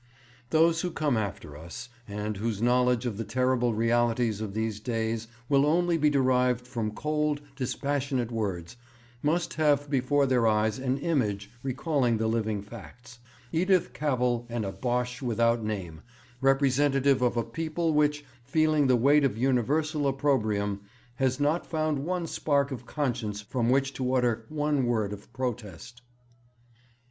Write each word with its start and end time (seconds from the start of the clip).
'Those 0.49 0.81
who 0.81 0.89
come 0.89 1.15
after 1.15 1.55
us, 1.55 1.87
and 2.07 2.37
whose 2.37 2.59
knowledge 2.59 3.05
of 3.05 3.17
the 3.17 3.23
terrible 3.23 3.71
realities 3.75 4.41
of 4.41 4.55
these 4.55 4.79
days 4.79 5.27
will 5.47 5.63
only 5.63 5.95
be 5.95 6.09
derived 6.09 6.65
from 6.65 6.89
cold, 6.95 7.39
dispassionate 7.55 8.31
words, 8.31 8.77
must 9.21 9.53
have 9.53 9.91
before 9.91 10.25
their 10.25 10.47
eyes 10.47 10.79
an 10.79 10.97
image 10.97 11.51
recalling 11.61 12.17
the 12.17 12.25
living 12.25 12.63
facts: 12.63 13.19
Edith 13.51 13.93
Cavell 13.93 14.47
and 14.49 14.65
a 14.65 14.71
Boche 14.71 15.21
without 15.21 15.63
name, 15.63 16.01
representative 16.41 17.21
of 17.21 17.37
a 17.37 17.43
people 17.43 17.93
which, 17.93 18.25
feeling 18.43 18.87
the 18.87 18.95
weight 18.95 19.23
of 19.23 19.37
universal 19.37 20.07
opprobrium, 20.07 20.81
has 21.17 21.39
not 21.39 21.67
found 21.67 21.99
one 21.99 22.25
spark 22.25 22.71
of 22.71 22.87
conscience 22.87 23.39
from 23.41 23.69
which 23.69 23.93
to 23.93 24.15
utter 24.15 24.45
one 24.49 24.87
word 24.87 25.13
of 25.13 25.31
protest.' 25.31 26.01